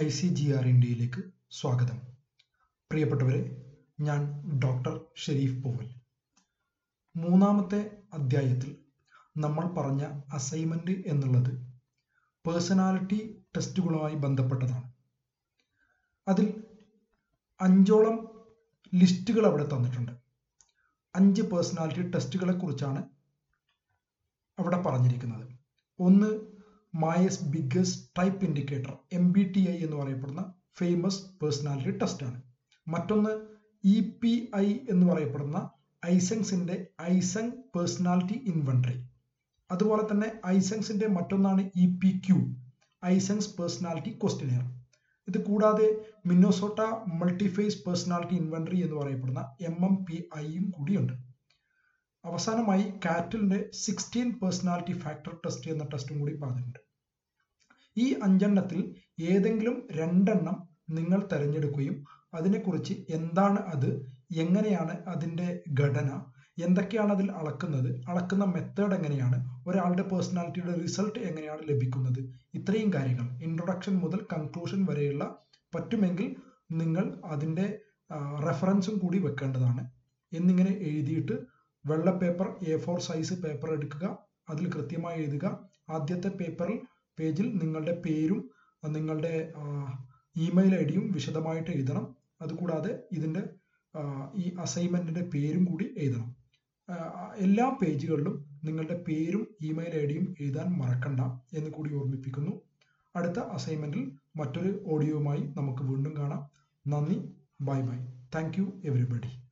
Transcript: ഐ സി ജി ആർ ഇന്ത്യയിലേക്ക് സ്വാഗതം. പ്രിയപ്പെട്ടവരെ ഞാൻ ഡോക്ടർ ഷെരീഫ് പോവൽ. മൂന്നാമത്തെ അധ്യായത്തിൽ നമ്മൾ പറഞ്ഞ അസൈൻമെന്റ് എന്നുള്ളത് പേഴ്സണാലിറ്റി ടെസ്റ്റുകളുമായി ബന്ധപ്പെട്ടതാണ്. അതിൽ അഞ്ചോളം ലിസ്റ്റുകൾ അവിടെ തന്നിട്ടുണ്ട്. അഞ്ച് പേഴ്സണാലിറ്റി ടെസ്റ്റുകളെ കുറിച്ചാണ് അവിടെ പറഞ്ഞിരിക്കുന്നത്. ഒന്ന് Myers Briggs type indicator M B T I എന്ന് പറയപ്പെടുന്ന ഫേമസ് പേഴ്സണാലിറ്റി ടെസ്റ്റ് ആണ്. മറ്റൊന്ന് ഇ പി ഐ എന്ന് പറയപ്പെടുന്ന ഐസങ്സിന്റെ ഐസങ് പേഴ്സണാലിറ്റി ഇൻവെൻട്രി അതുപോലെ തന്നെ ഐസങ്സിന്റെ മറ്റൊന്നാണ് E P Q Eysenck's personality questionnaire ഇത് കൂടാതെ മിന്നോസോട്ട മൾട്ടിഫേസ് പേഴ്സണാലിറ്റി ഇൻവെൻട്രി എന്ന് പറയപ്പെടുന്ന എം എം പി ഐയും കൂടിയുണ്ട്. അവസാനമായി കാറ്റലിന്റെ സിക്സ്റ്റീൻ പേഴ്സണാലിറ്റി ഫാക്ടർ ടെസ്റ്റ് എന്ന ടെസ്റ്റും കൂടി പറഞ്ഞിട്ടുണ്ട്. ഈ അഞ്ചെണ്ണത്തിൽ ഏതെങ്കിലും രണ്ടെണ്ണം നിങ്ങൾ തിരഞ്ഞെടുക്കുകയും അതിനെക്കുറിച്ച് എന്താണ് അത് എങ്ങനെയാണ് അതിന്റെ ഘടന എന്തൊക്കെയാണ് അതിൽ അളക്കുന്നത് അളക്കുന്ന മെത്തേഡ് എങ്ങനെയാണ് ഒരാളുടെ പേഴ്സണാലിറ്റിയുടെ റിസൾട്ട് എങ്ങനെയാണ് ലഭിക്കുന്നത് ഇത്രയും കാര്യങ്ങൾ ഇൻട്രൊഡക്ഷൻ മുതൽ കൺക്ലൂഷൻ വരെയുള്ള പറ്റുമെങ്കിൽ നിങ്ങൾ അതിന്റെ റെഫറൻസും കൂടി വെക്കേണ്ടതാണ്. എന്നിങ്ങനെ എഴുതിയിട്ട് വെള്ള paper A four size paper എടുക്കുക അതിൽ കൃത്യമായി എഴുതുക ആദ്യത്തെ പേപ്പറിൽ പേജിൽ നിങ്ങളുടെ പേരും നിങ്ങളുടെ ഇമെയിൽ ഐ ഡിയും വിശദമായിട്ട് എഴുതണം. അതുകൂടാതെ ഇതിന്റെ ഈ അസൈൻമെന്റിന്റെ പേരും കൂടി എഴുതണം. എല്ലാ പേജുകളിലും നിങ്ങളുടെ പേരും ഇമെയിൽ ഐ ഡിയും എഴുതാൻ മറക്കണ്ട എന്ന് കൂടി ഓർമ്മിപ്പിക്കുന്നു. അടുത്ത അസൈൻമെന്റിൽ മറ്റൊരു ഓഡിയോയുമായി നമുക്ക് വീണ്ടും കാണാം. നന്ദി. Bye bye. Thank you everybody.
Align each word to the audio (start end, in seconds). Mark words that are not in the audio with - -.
ഐ 0.00 0.08
സി 0.08 0.26
ജി 0.26 0.52
ആർ 0.52 0.66
ഇന്ത്യയിലേക്ക് 0.66 1.22
സ്വാഗതം. 1.50 1.98
പ്രിയപ്പെട്ടവരെ 2.90 3.40
ഞാൻ 4.00 4.20
ഡോക്ടർ 4.64 5.00
ഷെരീഫ് 5.16 5.62
പോവൽ. 5.62 5.88
മൂന്നാമത്തെ 7.16 8.02
അധ്യായത്തിൽ 8.12 8.76
നമ്മൾ 9.36 9.66
പറഞ്ഞ 9.66 10.04
അസൈൻമെന്റ് 10.32 10.90
എന്നുള്ളത് 11.06 11.50
പേഴ്സണാലിറ്റി 12.46 13.44
ടെസ്റ്റുകളുമായി 13.56 14.14
ബന്ധപ്പെട്ടതാണ്. 14.14 14.92
അതിൽ 16.28 16.64
അഞ്ചോളം 17.60 18.28
ലിസ്റ്റുകൾ 18.94 19.46
അവിടെ 19.46 19.64
തന്നിട്ടുണ്ട്. 19.64 20.12
അഞ്ച് 21.14 21.42
പേഴ്സണാലിറ്റി 21.42 22.10
ടെസ്റ്റുകളെ 22.10 22.52
കുറിച്ചാണ് 22.52 23.04
അവിടെ 24.58 24.82
പറഞ്ഞിരിക്കുന്നത്. 24.82 25.48
ഒന്ന് 25.98 26.57
Myers 26.98 27.44
Briggs 27.44 28.08
type 28.18 28.44
indicator 28.44 28.92
M 29.12 29.32
B 29.32 29.42
T 29.54 29.62
I 29.68 29.76
എന്ന് 29.84 29.96
പറയപ്പെടുന്ന 29.96 30.42
ഫേമസ് 30.78 31.20
പേഴ്സണാലിറ്റി 31.42 31.98
ടെസ്റ്റ് 31.98 32.26
ആണ്. 32.26 32.38
മറ്റൊന്ന് 32.86 33.32
ഇ 33.84 33.96
പി 34.20 34.32
ഐ 34.56 34.66
എന്ന് 34.90 35.06
പറയപ്പെടുന്ന 35.12 35.58
ഐസങ്സിന്റെ 36.02 36.76
ഐസങ് 37.12 37.52
പേഴ്സണാലിറ്റി 37.76 38.34
ഇൻവെൻട്രി 38.52 38.96
അതുപോലെ 39.70 40.02
തന്നെ 40.02 40.28
ഐസങ്സിന്റെ 40.46 41.06
മറ്റൊന്നാണ് 41.08 41.70
E 41.76 41.86
P 42.00 42.10
Q 42.26 42.38
Eysenck's 43.04 43.50
personality 43.58 44.10
questionnaire 44.10 44.64
ഇത് 45.28 45.38
കൂടാതെ 45.44 45.88
മിന്നോസോട്ട 46.26 46.80
മൾട്ടിഫേസ് 47.20 47.82
പേഴ്സണാലിറ്റി 47.86 48.34
ഇൻവെൻട്രി 48.34 48.78
എന്ന് 48.82 48.96
പറയപ്പെടുന്ന 48.96 49.40
എം 49.60 49.76
എം 49.84 50.04
പി 50.04 50.16
ഐയും 50.36 50.70
കൂടിയുണ്ട്. 50.70 51.14
അവസാനമായി 52.24 52.84
കാറ്റലിന്റെ 53.04 53.70
സിക്സ്റ്റീൻ 53.84 54.28
പേഴ്സണാലിറ്റി 54.42 54.92
ഫാക്ടർ 54.92 55.34
ടെസ്റ്റ് 55.46 55.70
എന്ന 55.70 55.84
ടെസ്റ്റും 55.84 56.18
കൂടി 56.20 56.34
പറഞ്ഞിട്ടുണ്ട്. 56.34 56.80
ഈ 57.98 58.06
അഞ്ചെണ്ണത്തിൽ 58.22 58.80
ഏതെങ്കിലും 59.32 59.76
രണ്ടെണ്ണം 59.90 60.56
നിങ്ങൾ 60.90 61.20
തിരഞ്ഞെടുക്കുകയും 61.32 61.96
അതിനെക്കുറിച്ച് 62.34 62.94
എന്താണ് 63.10 63.60
അത് 63.72 63.90
എങ്ങനെയാണ് 64.36 64.94
അതിന്റെ 65.06 65.48
ഘടന 65.80 66.10
എന്തൊക്കെയാണ് 66.58 67.12
അതിൽ 67.12 67.28
അളക്കുന്നത് 67.30 67.90
അളക്കുന്ന 68.08 68.44
മെത്തേഡ് 68.44 68.94
എങ്ങനെയാണ് 68.94 69.36
ഒരാളുടെ 69.66 70.02
പേഴ്സണാലിറ്റിയുടെ 70.02 70.74
റിസൾട്ട് 70.80 71.18
എങ്ങനെയാണ് 71.18 71.62
ലഭിക്കുന്നത് 71.68 72.20
ഇത്രയും 72.54 72.90
കാര്യങ്ങൾ 72.92 73.26
ഇൻട്രൊഡക്ഷൻ 73.42 73.94
മുതൽ 73.96 74.20
കൺക്ലൂഷൻ 74.32 74.80
വരെയുള്ള 74.84 75.24
പറ്റുമെങ്കിൽ 75.72 76.28
നിങ്ങൾ 76.72 77.04
അതിന്റെ 77.24 77.66
റെഫറൻസും 78.46 78.96
കൂടി 78.98 79.18
വെക്കേണ്ടതാണ്. 79.18 79.82
എന്നിങ്ങനെ 80.32 80.72
എഴുതിയിട്ട് 80.88 81.34
വെള്ള 81.84 82.10
paper 82.10 82.48
A 82.68 82.76
four 82.76 82.98
size 83.00 83.34
paper 83.34 83.68
എടുക്കുക 83.72 84.04
അതിൽ 84.48 84.66
കൃത്യമായി 84.72 85.18
എഴുതുക 85.22 85.46
ആദ്യത്തെ 85.88 86.28
പേപ്പറിൽ 86.40 86.78
പേജിൽ 87.18 87.58
നിങ്ങളുടെ 87.62 88.02
പേരും 88.06 88.50
നിങ്ങളുടെ 88.86 89.52
ഇമെയിൽ 90.36 90.74
ഐ 90.74 90.84
ഡിയും 90.84 91.12
വിശദമായിട്ട് 91.12 91.70
എഴുതണം. 91.70 92.16
അതുകൂടാതെ 92.42 93.02
ഇതിന്റെ 93.12 93.42
ഈ 94.34 94.56
അസൈൻമെന്റിന്റെ 94.60 95.20
പേരും 95.20 95.64
കൂടി 95.64 95.94
എഴുതണം. 95.98 96.36
എല്ലാ 97.36 97.78
പേജുകളിലും 97.82 98.60
നിങ്ങളുടെ 98.64 99.04
പേരും 99.08 99.46
ഇമെയിൽ 99.60 99.94
ഐ 99.94 100.06
ഡിയും 100.06 100.34
എഴുതാൻ 100.40 100.66
മറക്കണ്ട 100.66 101.20
എന്ന് 101.56 101.70
കൂടി 101.70 101.94
ഓർമ്മിപ്പിക്കുന്നു. 101.94 102.60
അടുത്ത 103.16 103.38
അസൈൻമെന്റിൽ 103.38 104.12
മറ്റൊരു 104.36 104.82
ഓഡിയോയുമായി 104.86 105.40
നമുക്ക് 105.40 105.82
വീണ്ടും 105.82 106.16
കാണാം. 106.16 106.50
നന്ദി. 106.86 107.18
Bye 107.60 107.80
bye. 107.80 107.98
Thank 108.34 108.58
you 108.58 108.80
everybody. 108.84 109.47